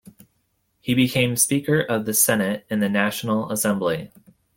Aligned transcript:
He 0.79 0.95
became 0.95 1.35
speaker 1.35 1.79
of 1.79 2.05
the 2.05 2.15
senate 2.15 2.65
in 2.71 2.79
the 2.79 2.89
National 2.89 3.51
Assembly. 3.51 4.09